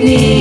need. 0.00 0.37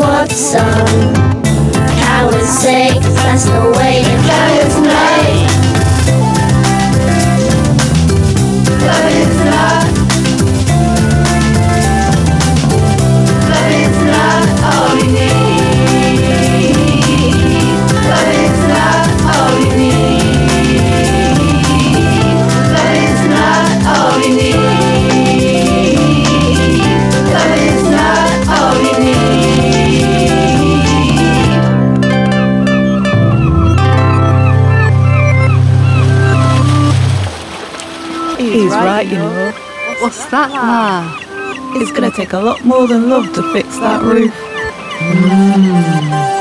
That's 0.00 0.30
what 0.30 0.30
some 0.30 1.14
cowards 2.00 2.48
say. 2.48 2.98
That's 3.00 3.44
the 3.44 3.72
way 3.76 4.02
the 4.02 4.16
cowards 4.28 5.29
right, 38.84 39.06
you 39.06 39.16
know. 39.16 39.52
What's 40.00 40.24
that, 40.26 40.50
Ma? 40.50 41.18
It's 41.80 41.92
gonna 41.92 42.10
take 42.10 42.32
a 42.32 42.38
lot 42.38 42.64
more 42.64 42.86
than 42.86 43.08
love 43.08 43.32
to 43.34 43.42
fix 43.52 43.78
that 43.78 44.02
roof. 44.02 44.32
Hello, 45.00 46.39